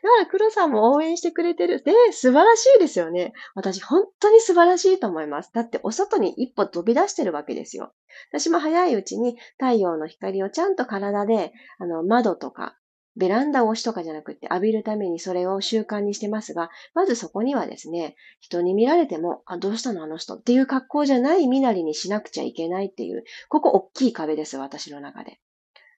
[0.02, 1.82] だから黒さんも応援してくれてる。
[1.82, 3.32] で、素晴らしいですよね。
[3.54, 5.50] 私本当に素晴らしいと思います。
[5.52, 7.92] だってお外に一歩飛び出してるわけですよ。
[8.30, 12.76] 私も早いうちに太陽の光をちゃんと体で、あの、窓とか、
[13.16, 20.36] ベランダを押しとかじゃなくて浴びるためにそれを習慣にしてますが、まずそこにはですね、人に見られても、あ、どうしたのあの人？
[20.36, 25.40] っていう格好じゃない身なりにしなくちゃいけないっていう、ここ大きい壁です、私の中で。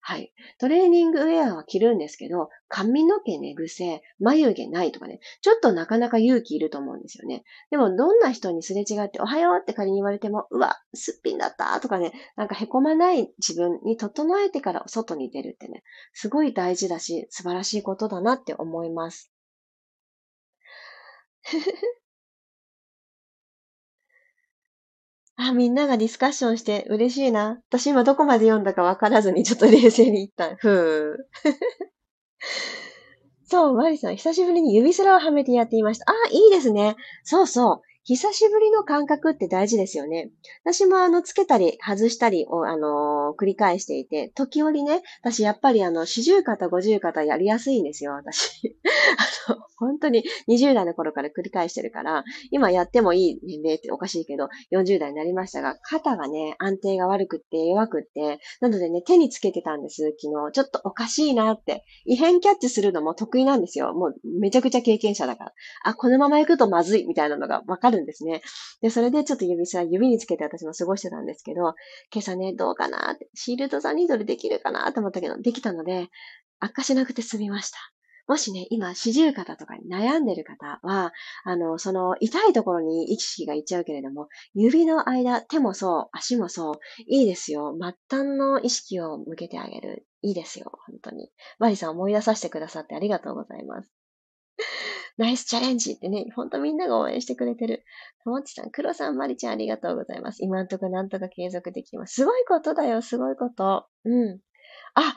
[0.03, 0.33] はい。
[0.59, 7.45] トレーニングウェアは着るんですけど、髪の毛寝癖、眉毛ないとかね、ちょっとなかなか勇気いると思うんですよね。
[7.71, 15.83] でも、どんな人にすれ違って、おはようって仮に言われても、うわ、すっぴんだったとかね、なんか凹まない自分に整えてから外に出るってね、
[16.15, 19.31] すごい大事だし、素晴らしいことだなって思います。
[25.43, 27.61] あ、みんながディスカッションして嬉しいな。
[27.71, 30.55] 私今どこまで読んだかわからずにちょっと冷静に言った。
[30.57, 31.17] ふー。
[33.45, 36.05] そう、マリさん、久しぶりに指すらをはめてやっていました。
[36.11, 36.95] あ、いいですね。
[37.25, 37.90] そうそう。
[38.05, 40.31] 久しぶりの感覚って大事ですよね。
[40.65, 48.77] 私もあの、つけたり外したりを、あのー、繰り返していて、時折ね、私やっぱりあの、四十肩、五十肩やりやすいんですよ、私。
[49.49, 60.53] あの、本当に20代の頃から繰り返してるから、今やってもいい年齢っておかしいけど、40代になりましたが、肩がね、安定が悪くって弱くって、なのでね、手につけてたんです、昨日。
[60.53, 61.85] ちょっとおかしいなって。
[62.07, 63.93] 異変キャッチするのも得意なんですよ。
[63.93, 65.53] もうめちゃくちゃ経験者だから。
[65.85, 68.43] あ、このまま行くとまずいみたいなのがわかるんですね。
[68.81, 71.75] で、それでちょっと指さ、指につけて私も過ごしてたんですけど、
[72.13, 76.09] 今朝ね、どうかなって、シールドザニードルできるかなと思ったけど、できたので、
[76.59, 77.79] 悪化しなくて済みました。
[78.31, 86.75] もしね、今、四十肩とかに悩んでる方は、あの、その、痛いところに意識がいっちゃうけれども、指の間、手もそう、足もそう、
[87.09, 87.77] いいですよ。
[87.77, 90.07] 末端の意識を向けてあげる。
[90.23, 91.33] いいですよ、本当に。
[91.59, 93.91] マリさん思い出させてくださってありがとうございます。
[95.21, 97.85] ナイスチャレンジってね、ほんとみんなが応援してくれてる。
[98.25, 100.43] ともちさん、黒さん、まりちゃんありがとうございます。
[100.43, 102.15] 今んとこなんとか継続できます。
[102.15, 103.87] すごいことだよ、すごいこと。
[104.07, 104.41] うん。
[104.95, 105.15] あ、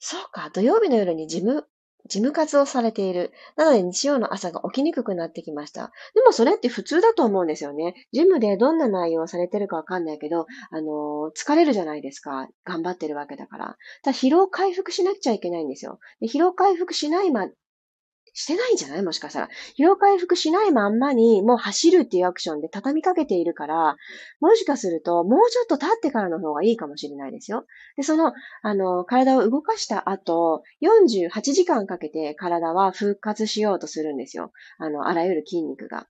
[0.00, 1.64] そうか、土曜日の夜にジム
[2.08, 3.32] 事務活をされている。
[3.56, 5.92] なので日曜の朝が起きにくくなってきました。
[6.14, 7.94] でもそれって普通だと思うんですよね。
[8.12, 12.48] ジムでどんな内容をされてるかわかんないけど、あのー、疲れるじゃないですか。
[12.64, 13.76] 頑張ってるわけだから。
[14.02, 15.98] ただ疲労回復しなくちゃいけないんですよ。
[16.20, 17.46] で疲労回復しないま
[18.38, 19.02] してないんじゃない？
[19.02, 19.48] もしかしたら。
[19.78, 23.96] 疲労回復しないまんまに、もう走るっていうアクションで畳みかけているから、
[24.40, 27.64] もしかすると、もうちょっと経ってからの方がいいかもしれないですよ。
[27.96, 34.52] で、その、あの、体を動かした後、48時間かけて体は復活しようとするんですよ。
[34.76, 36.06] あの、あらゆる筋肉が。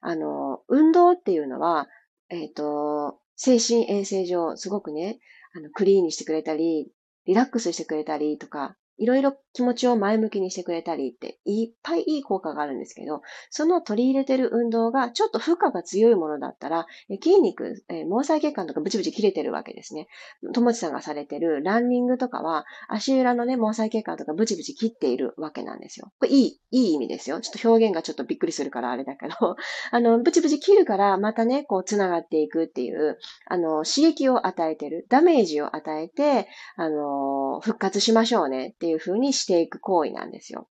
[0.00, 1.86] あの、運動っていうのは、
[2.28, 5.20] えっ、ー、と、精神衛生上、すごくね、
[5.54, 6.90] あの、クリーンにしてくれたり、
[7.26, 16.86] リラックスしてくれたりとか、いろいろ気持ちを前向きにしてくれたりっていっぱいいい効果があるんですけど、その取り入れてる運動がちょっと負荷が強いものだったら、
[17.22, 20.08] 筋肉、毛細血管とかブチブチ切れてるわけですね。
[20.52, 26.12] 友ちさんがされてるランニングとかは足裏のね、毛細血管とかブチブチ切っているわけなんですよ。
[26.18, 27.40] これいい、いい意味ですよ。
[27.40, 29.34] ちょっと表現がちょっとびっくりするからあれだけど、
[29.90, 40.68] あの、ブチブチ切るからまたね、こう繋がっていくっていう、あの、刺激を与えてる、ダメージを与えて、あの、復活しましょうねっていう風にしていく行為なんですよ。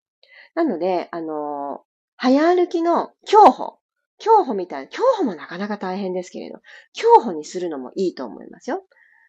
[0.55, 1.83] なので、あの、
[2.15, 3.79] 早歩きの競歩。
[4.19, 6.59] 競歩みたいな、競歩もなかなか大変ですけれど、
[6.93, 8.83] 競歩にするのもいいと思いますよ。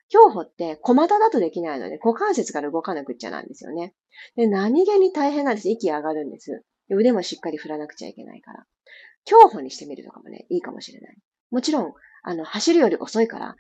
[0.09, 3.95] 競歩って小股だとできないので、股関節から動かなくっちゃなんですよね。
[4.37, 5.69] で、何気に大変なんです。
[5.69, 6.65] 息上がるんです。
[6.89, 8.65] 腕もしっかり振らなくちゃいけないから。
[9.25, 11.17] 競歩にしてみるとかもね、いいかもしれない。
[11.51, 13.57] もちろん、あの、走るより遅いから、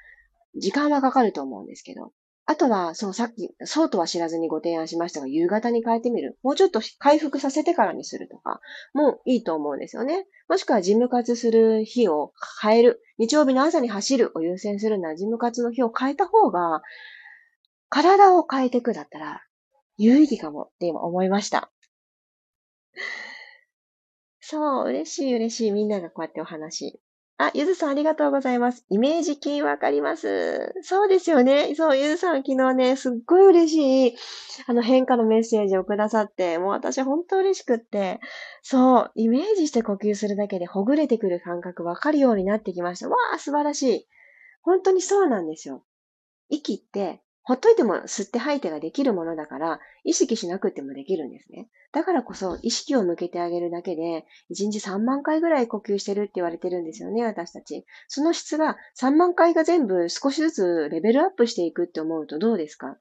[0.56, 2.12] 時間はかかると思うんですけど、
[2.50, 6.38] あとは、そう、さっき、そうとは知らずにご提案しましたが、夕方に変えてみる。
[6.42, 8.62] もうちょっと回復させてからにするとか、
[8.94, 10.26] もういいと思うんですよね。
[10.48, 12.32] もしくは、事務活する日を
[12.62, 13.02] 変える。
[13.18, 16.80] 日曜日の朝に走るを優先するなら、事務活の日を変えた方が、
[17.90, 19.42] 体を変えていくだったら、
[19.98, 21.70] 有意義かもって今思いました。
[24.40, 25.70] そう、嬉しい嬉しい。
[25.70, 26.98] みんながこうやってお話
[27.40, 28.84] あ、ゆずさんありがとうございます。
[28.90, 30.74] イメージキーわかります。
[30.82, 31.72] そうですよね。
[31.76, 34.16] そう、ゆずさん昨日ね、すっごい嬉しい、
[34.66, 38.18] あの変化のメッセージをくださって、もう私本当嬉しくって、
[38.62, 43.08] そう、イメージして呼吸するだけでほぐれてくる感覚わかるようになってきました。
[43.08, 44.08] わあ、素晴らしい。
[44.62, 45.84] 本当にそうなんですよ。
[46.48, 51.70] 息ってほっといても吸って吐いてができるものだから、意識しなくてもできるんですね。
[51.92, 57.86] だからこそ、意識を向けてあげるだけで、1日3万回ぐらい呼吸してるって言われてるんですよね、私たち。
[58.06, 62.98] その質が3万回が全部少しずつレベルアップしていくって思うとどうですか？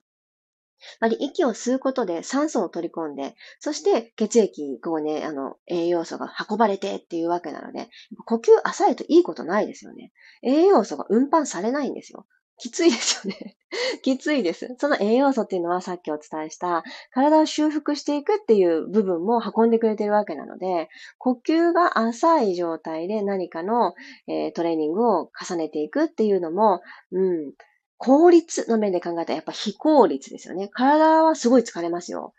[1.02, 7.90] まり息を吸うことで酸素を取り込んで、そして血液、こうね、あの、栄養素が運ばれてっていうわけなので、
[8.26, 10.14] 呼吸浅いといいことないですよね。
[10.42, 12.26] 栄養素が運搬されないんですよ。
[12.58, 13.56] きついですよね。
[14.02, 14.76] きついです。
[14.80, 23.94] その栄養素っていうのはさっきお伝えした体を修復していくっていう部分も運んでくれてるわけなので、呼吸が浅い状態で何かの、
[24.28, 27.54] えー、トレーニングを重ねていくっていうのも、うん、
[27.98, 30.70] 効率の面で考えたらやっぱ非効率ですよね。
[30.70, 32.34] 体はすごい疲れますよ。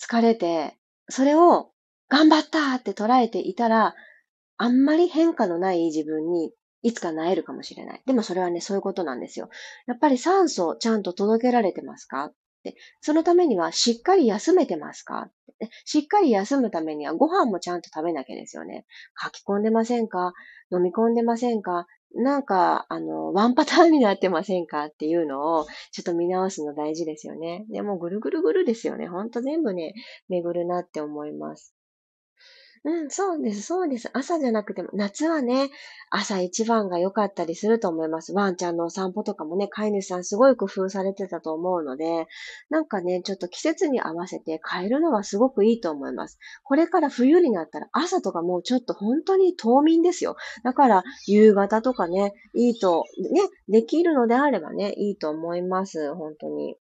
[0.00, 0.76] 疲れて、
[1.08, 1.70] それを
[2.08, 3.94] 頑張ったって捉えていたら、
[4.56, 6.52] あんまり変化のない自分に
[6.84, 8.02] いつかなえるかもしれない。
[8.06, 9.48] でもそれはね、そういうことなんですよ。
[9.86, 12.30] やっぱり酸素をちゃんと届けられてますか？
[12.62, 15.30] でそのためにはしっかり休めてますか？
[15.84, 18.84] しっかり休むためにはご飯もちゃんと食べなきゃですよね。
[19.22, 20.34] 書き込んでませんか？
[20.70, 21.86] 飲み込んでませんか？
[22.16, 24.84] なんか、あの、ワンパターンになってませんか？
[24.84, 27.64] っていうのを、ちょっと見直すの大事ですよね。
[27.70, 29.08] でも、ぐるぐるぐるですよね。
[29.08, 29.94] ほんと全部ね、
[30.28, 31.74] 巡るなって思います。
[32.86, 34.10] うん、そうです、そうです。
[34.12, 35.70] 朝じゃなくても、夏はね、
[36.10, 38.34] 朝一番が良かったりすると思います。
[38.34, 42.26] ワンちゃんのお散歩とかもね、飼い主さんすごい工夫されてたと思うので、
[42.68, 46.38] なんかね、ちょっと季節に合わせて変えるのはすごくいいと思います。
[46.62, 50.36] これから冬になったら朝とかもうちょっと本当に冬眠ですよ。
[50.62, 56.14] だから夕方とかね、いいと、ね、できるのであればね、いいと思います。
[56.14, 56.76] 本当に。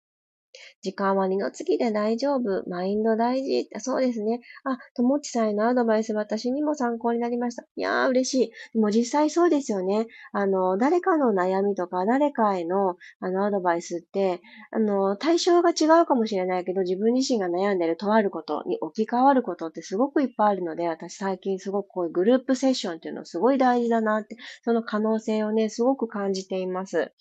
[0.81, 2.63] 時間は二の次で大丈夫。
[2.69, 3.69] マインド大事。
[3.79, 4.41] そうですね。
[4.63, 7.63] あ、ともちさんへのアドバイス私にも参考になりました。
[7.75, 8.51] いやー、嬉しい。
[8.73, 10.07] でも実際そうですよね。
[10.31, 27.11] あの、誰かの悩みとか、誰かへの、あの、アドバイスって、あの、対象が違うかもしれないけど、自分自身が悩んでるとあることに置き換わることってすごくいっぱいあるので、私最近すごくこういうグループセッションっていうのすごい大事だなって、その可能性をね、すごく感じています。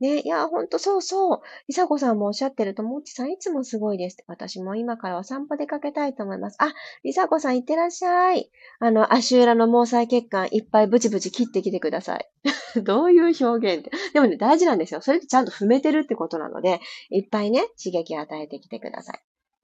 [0.00, 1.40] ね、いやー、ほんとそうそう。
[1.68, 4.18] りさこさんもおっしゃってると、もっちさんいつもすごいです。
[4.26, 6.56] 私も今からお散歩出かけたいと思います。
[6.60, 6.72] あ、
[7.02, 8.50] りさこさんいってらっしゃい。
[8.78, 12.30] あの、足裏の毛細血管いっぱいブチブチ切ってきてください。
[12.82, 13.90] どういう表現って。
[14.12, 15.00] でもね、大事なんですよ。
[15.00, 16.80] それってちゃんと踏めてるってことなので、
[17.10, 19.20] いっぱいね、刺激を与えてきてください。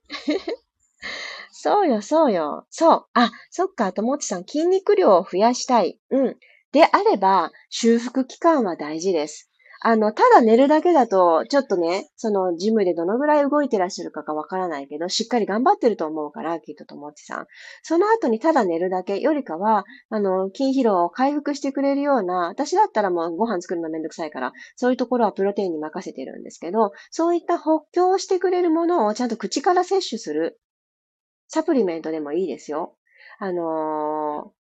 [1.53, 2.67] そうよ、そうよ。
[2.71, 3.07] そう。
[3.15, 5.99] あ、そっか、ともちさん、筋肉量を増やしたい。
[6.11, 6.37] うん。
[6.73, 9.51] であれば、修復期間は大事です。
[9.89, 17.47] あの、ただ寝るだけだと、ちょっとね、そのジムでどのぐらい動いてらっしゃるかがわからないけど、しっかり頑張ってると思うから、きっとともちさん。
[17.85, 30.59] その後にただ寝るだけよりかは、あの、筋疲労を回復してくれるような、私だったらもうご飯作るのめんどくさいから、そういうところはプロテインに任せてるんですけど、そういった補強してくれるものをちゃんと口から摂取する。
[31.47, 32.97] サプリメントでもいいですよ。
[33.39, 34.56] あのー、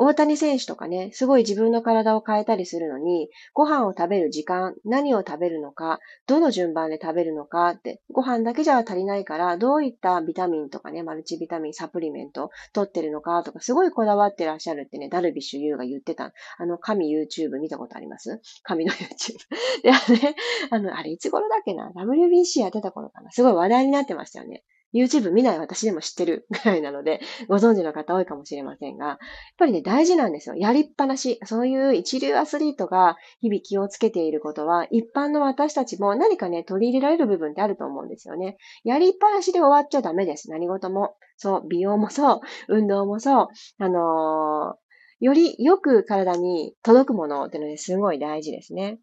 [0.00, 16.32] 大谷選手とかね、すごい自分の体を変えたりするのに、ご飯を食べる時間、何を食べるのか、どの順番で食べるのかって、ご飯だけじゃ足りないから、どういったビタミンとかね、マルチビタミン、サプリメント取ってるのかとか、すごいこだわってらっしゃるってね、ダルビッシュ有が言ってた。
[16.58, 18.40] あの、神 YouTube 見たことあります？
[18.62, 19.34] 神の YouTube。
[19.82, 20.34] で、あれ、
[20.70, 23.32] あの、あれいつ頃だっけな ?WBC やってた頃かな？
[23.32, 24.62] すごい話題になってましたよね。
[24.94, 29.18] YouTube 見ない私でも知ってる ぐらいなので、ご存知の方多いかもしれませんが、やっ
[29.58, 30.54] ぱりね、大事なんですよ。
[30.54, 31.38] やりっぱなし。
[31.44, 38.56] そういう一流アスリートが日々気をつけていることは、一般の私たちも何かね、取り入れられる部分ってあると思うんですよね。
[38.84, 40.50] やりっぱなしで終わっちゃダメです。
[40.50, 41.16] 何事も。
[41.36, 44.88] そう、美容もそう、運動もそう、あのー、
[45.20, 48.98] よりよく体に届くものっていうのですごい大事ですね。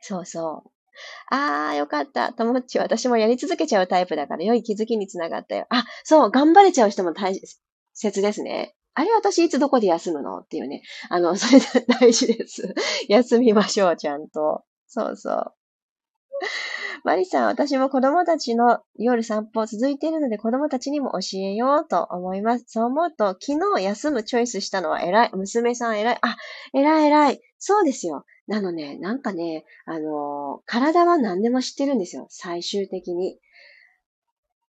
[0.00, 0.73] そうそう。
[1.30, 2.32] あー、よかった。
[2.32, 5.66] ともっち、私もやり続けちゃうタイプだから、良い気づきにつながったよ。
[5.70, 7.40] あ、そう、頑張れちゃう人も大
[7.94, 8.74] 切ですね。
[8.94, 10.38] あれ、私いつどこで休むの？
[10.38, 10.82] っていうね。
[11.08, 11.66] あの、それで
[12.00, 12.74] 大事です。
[13.08, 14.64] 休みましょう、ちゃんと。
[14.86, 15.54] そうそう。
[17.04, 22.64] マリさん、私も子供たちの夜散歩続いているので子供たちにも教えようと思います。
[22.68, 25.30] そう思うと、昨日休むチョイスしたのは偉い。
[25.34, 26.18] 娘さん偉い。
[26.22, 26.36] あ、
[26.72, 27.40] 偉い偉い。
[27.58, 28.24] そうですよ。
[28.46, 32.26] なのね、なんかね、あの、体は何でも知ってるんですよ。
[32.30, 33.38] 最終的に。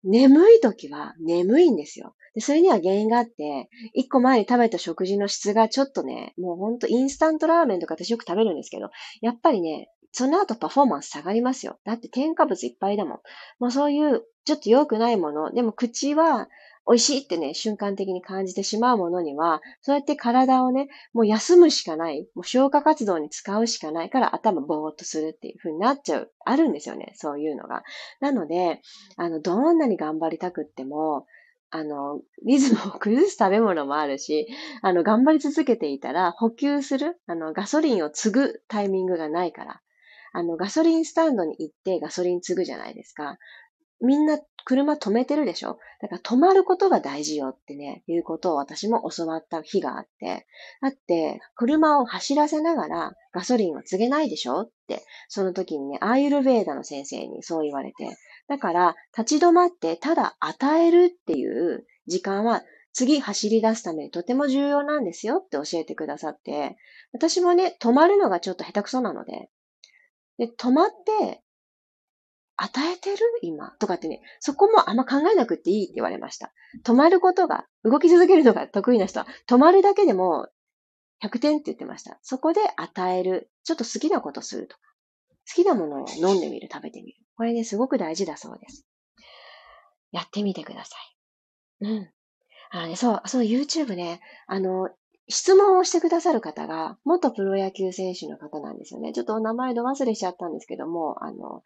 [0.03, 2.15] 眠い時は眠いんですよ。
[2.35, 8.91] でそれには原因があって、一個前に食べた食事の質がちょっとね、もうほんとインスタントラーメンとか私よく食べるんですけど、
[9.21, 11.79] やっぱりね、その後パフォーマンス下がりますよ。
[11.85, 13.19] だって添加物いっぱいだもん。
[13.59, 16.49] もうそういうちょっと良くないもの、でも口は
[16.87, 27.83] 美味しいってね、瞬間的に感じてしまうものには、そうやって体をね、もう休むしかない、もう消化活動に使うしかないから頭ぼーっとするっていう風になっちゃう、あるんですよね、そういうのが。
[28.21, 28.81] なので、
[29.17, 31.27] あの、どんなに頑張りたくっても、
[31.71, 34.49] あの、リズムを崩す食べ物もあるし、
[34.83, 39.81] あの、頑張り続けていたら補給する、あの、ガソリンを継ぐタイミングがないから。
[40.33, 43.39] あの、ガソリンスタンドに行ってガソリン継ぐじゃないですか。
[44.03, 45.79] みんな車止めてるでしょ？
[46.01, 50.47] だから止まることが大事よってね、いうことを私も教わった日があって。
[50.81, 54.63] だって、車を走らせながらガソリンは告げないでしょ？
[54.63, 58.17] って、その時にね、アーユルベーダの先生にそう言われて。
[58.49, 62.63] だから、立ち止まってただ与えるっていう時間は
[62.93, 66.77] 次走り出すためにとても重要なんですよって教えてくださって、
[67.13, 69.51] 私もね、止まるのがちょっと下手くそなので、
[70.41, 71.43] で、止まって、
[72.57, 73.19] 与えてる？
[73.43, 73.71] 今？
[73.79, 76.53] とかってね、そこもあんま考えなくていいって言われました。
[76.85, 80.49] 止まることが、動き続けるのが得意な人は、止まるだけでも
[81.23, 82.19] 100点って言ってました。
[82.23, 83.51] そこで与える。
[83.65, 84.83] ちょっと好きなことするとか。
[85.49, 87.19] 好きなものを飲んでみる、食べてみる。
[87.37, 88.87] これね、すごく大事だそうです。
[90.13, 90.97] やってみてくださ
[91.81, 91.87] い。
[91.87, 92.11] うん。
[92.73, 94.91] あのね、そう、そう、YouTube ね、あの、
[95.31, 99.13] 質問をしてくださる方が、元プロ野球選手の方なんですよね。
[99.13, 101.63] ちょっとお名前ど忘れしちゃったんですけども、あの、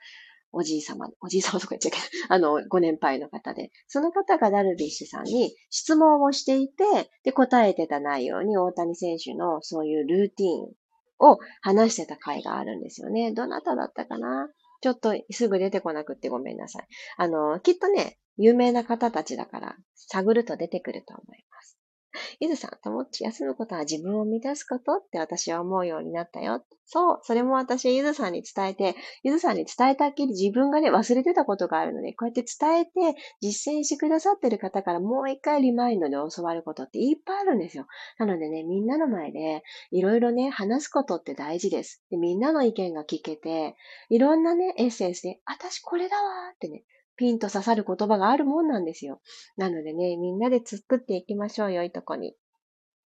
[0.53, 6.85] おじい様、おじい様とか言っちゃうけど、 あの、ご年配の方で、その方がダルビッシュさんに質問をしていて、
[7.25, 10.73] で、答えてた内容に大谷選手のそういうルーティン
[11.19, 13.33] を話してた回があるんですよね。
[13.33, 14.49] どなただったかな？
[14.81, 16.87] ちょっとすぐ出てこなくってごめんなさい。
[17.17, 21.79] あの、きっとね、有名な方たちだから、探ると出てくると思います。
[22.41, 26.65] ゆずさん、ともち休むことは自分を満たすことって私は思うようになったよ。
[26.87, 37.87] そう、それも私ゆずさんに伝えて、ゆずさんに伝えたっきり自分がね、忘れてたことがあるので、こうやって伝えて実践してくださってる方からもう一回リマインドで教わることっていっぱいあるんですよ。
[38.19, 42.03] なのでね、みんなの前でいろいろね、話すことって大事です。
[42.11, 43.77] でみんなの意見が聞けて、
[44.11, 46.85] いろんなね、エッセンスで、私これだわーってね、
[47.17, 49.21] ピンと刺さる言葉があるもんなんですよ。
[49.57, 52.35] なのでね、みんなで作っていきましょう、良いとこに。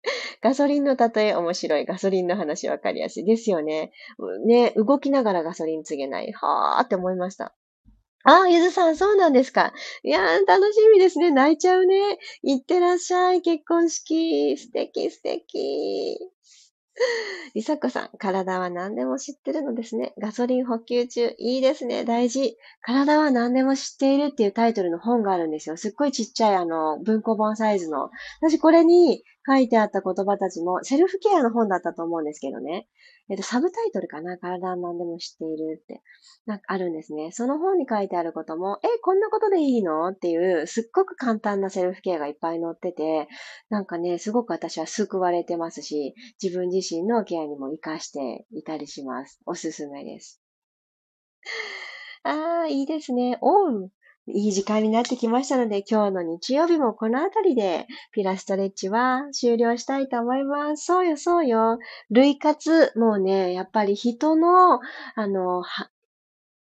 [0.43, 1.85] ガソリンの例え面白い。
[1.87, 3.25] ガソリンの話わかりやすい。
[3.25, 3.93] ですよね。
[4.45, 6.33] ね、動きながらガソリン告げない。
[6.33, 7.55] はーって思いました。
[8.25, 9.73] ああ、ゆずさん、そうなんですか。
[10.05, 11.31] いやー、楽しみですね。
[11.33, 12.19] 泣いちゃうね。
[12.43, 13.43] いってらっしゃい。
[13.43, 14.57] 結婚式。
[14.57, 16.19] 素敵、素敵。
[17.55, 20.15] りさこさん、体は何でも知ってるのですね。
[20.19, 21.35] ガソリン補給中。
[21.39, 22.05] いいですね。
[22.05, 22.57] 大事。
[22.83, 25.77] 体は何でも知っているっていうタイトルの本があるんですよ。
[25.77, 28.11] すっごいちっちゃいあの、文庫本サイズの。
[28.41, 32.87] 私これに書いてあった言葉たちも、セルフケアの本だったと思うんですけどね。
[33.31, 34.37] えっと、サブタイトルかな？
[34.37, 36.03] 体は何でも知っているって。
[36.45, 37.31] なんかあるんですね。
[37.31, 40.09] その本に書いてあることも、え、こんなことでいいの？
[40.09, 43.29] っていう、すっごく簡単なセルフケアがいっぱい載ってて、
[43.71, 49.41] なんかね、すごく私は救われてますし、自分自身のケアにも活かしていたりします。
[49.47, 50.41] おすすめです。
[52.25, 53.39] ああ、いいですね。
[53.41, 53.91] おう。
[54.27, 60.85] いい時間になってきましたので、今日の日曜日もこのあたりでピラストレッチは終了したいと思います。
[60.87, 61.79] そうよ、そうよ。
[62.11, 64.81] 累活、もうね、やっぱり人の、
[65.15, 65.63] あの、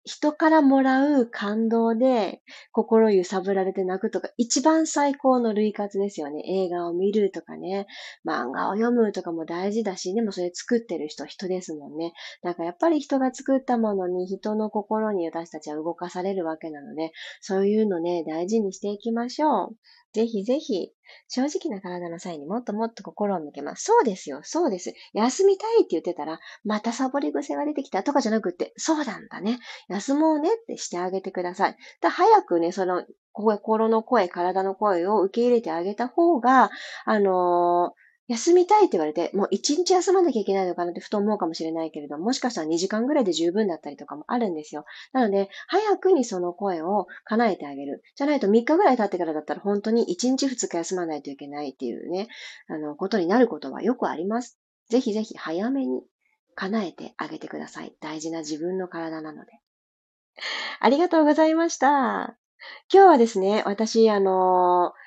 [0.05, 2.41] 人からもらう感動で
[2.71, 6.43] 心揺さぶられて泣くとか、一番最高の類活ですよね。
[6.45, 7.87] 映画を見るとかね、
[8.27, 12.13] 漫画を読むとかも大事だし、でもそれ作ってる人、人ですもんね。
[12.41, 19.77] だからやっぱり人が作ったものに人の心に私たちは動かされるわけなので、そういうのね、大事にしていきましょう。
[20.13, 20.91] ぜひぜひ、
[21.27, 23.83] 正直な体の際にもっともっと心を向けます。
[23.83, 24.93] そうですよ、そうです。
[25.13, 29.59] 休みたいって言ってたら、またサボり癖が出てきたとかじゃなくって、そうなんだね。
[29.87, 31.77] 休もうねってしてあげてください。
[32.01, 36.69] だ早くね、その、心の声、体の声を受け入れてあげた方が、
[37.05, 38.02] あのー
[38.33, 44.85] 休みたいって言われて、もう一日休まなきゃいけないのかなってふと思うかもしれないけれども、もしかしたら2時間ぐらいで十分だったりとかもあるんですよ。
[45.11, 48.01] なので、早くにその声を叶えてあげる。
[48.15, 52.27] じゃないと3日ぐらい経ってからだったら本当に1日2日休まないといけないっていうね、
[52.67, 54.57] あの、ことになることはよくあります。
[54.89, 56.01] ぜひぜひ早めに
[56.55, 57.93] 叶えてあげてください。
[57.99, 59.51] 大事な自分の体なので。
[60.79, 62.35] ありがとうございました。
[62.91, 65.02] 今日はですね、私、あのー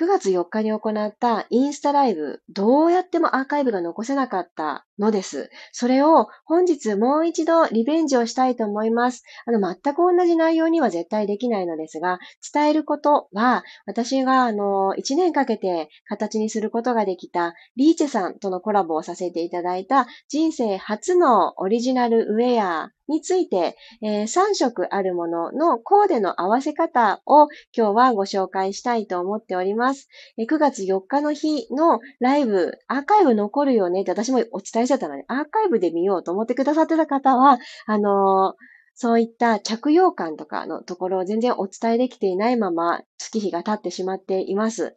[0.00, 5.50] 9月4日に行ったインスタライブ、どうやってもアーカイブが残せなかったのです。
[5.72, 9.24] それを本日もう一度リベンジをしたいと思います。
[9.46, 12.18] あの、全く同じ内容には絶対できないのですが、
[12.52, 30.08] 伝えることは、私があの、1年かけて形にすることができた、リーチェさんとのコラボをさせていただいた、人生初のオリジナルウェアについて、えー、3色あるもののコーデの合わせ方を今日はご紹介したいと思っております。
[30.38, 44.96] えー、9月4日の日のライブ、アーカイブ残るよねって私もお伝えしてたので、アーカイブで見ようと思ってくださってた方は、あのーそういった着用感とかのところを全然お伝えできていないまま月日が経ってしまっています。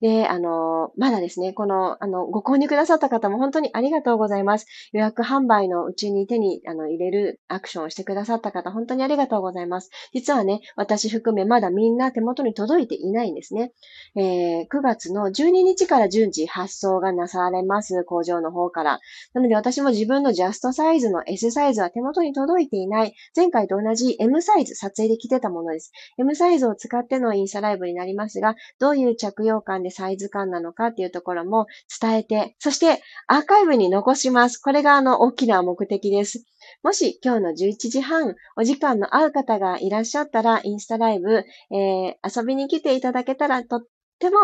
[0.00, 4.66] で、あの、まだですね、この、あの、ご購入くださった方も本当にありがとうございます。
[4.92, 9.90] 予約販売のうちに手にあの入れるアクションをしてくださった方、本当にありがとうございます。
[10.12, 13.72] 実はね、私含めまだみんな手元に届いていないんですね。
[14.14, 19.00] えー、9月の12日から順次発送がなされます、工場の方から。
[19.34, 23.14] なので私も自分のジャストサイズの S サイズは手元に届いていない。
[23.38, 25.92] 前回と同じ M サイズ、撮影で着てたものです。
[26.18, 31.68] M サイズを使ってのインスタライブになりますが、どういう着用感でサイズ感なのかっていうところも
[32.00, 34.58] 伝えて、そしてアーカイブに残します。
[34.58, 36.42] これがあの大きな目的です。
[36.82, 43.82] もし今日の11時半お時間の合う方がいらっしゃったらインスタライブ、えー、遊びに来ていただけたらとっ
[44.18, 44.38] ても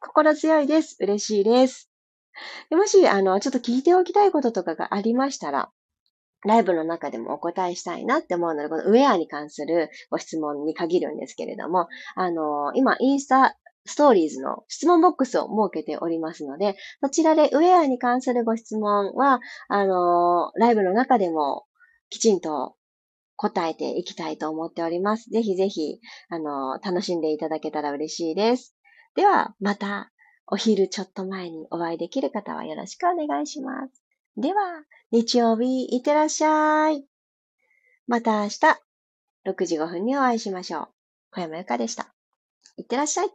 [0.00, 0.98] 心強いです。
[1.00, 1.88] 嬉しいです。
[2.68, 5.70] でもし、あの、ちょっと聞いておきたいこととかがありましたら、
[6.44, 13.56] ライブの中でもお答えしたいなって思うので、このウェアに関するご質問に限るんですけれども、あの、今、インスタ
[13.88, 21.64] ストーリーズの質問ボックスを設けておりますので、そちらでウェアに関するご質問は、あの、ライブの中でも
[22.10, 22.76] きちんと
[23.36, 25.30] 答えていきたいと思っております。
[25.30, 28.76] ぜひぜひ、あの、楽しんでいただけたら嬉しいです。
[29.16, 30.12] では、また、
[30.46, 34.07] お昼ちょっと前にお会いできる方はよろしくお願いします。
[34.40, 37.04] では、日曜日、いってらっしゃい。
[38.06, 38.58] また明日、
[39.44, 40.88] 6時5分にお会いしましょう。
[41.32, 42.14] 小山由かでした。
[42.76, 43.30] いってらっしゃい。